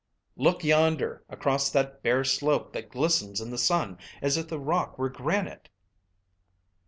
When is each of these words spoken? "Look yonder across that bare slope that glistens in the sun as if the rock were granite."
"Look 0.35 0.63
yonder 0.63 1.23
across 1.29 1.69
that 1.69 2.01
bare 2.01 2.23
slope 2.23 2.73
that 2.73 2.89
glistens 2.89 3.39
in 3.39 3.51
the 3.51 3.57
sun 3.59 3.99
as 4.19 4.35
if 4.35 4.47
the 4.47 4.57
rock 4.57 4.97
were 4.97 5.09
granite." 5.09 5.69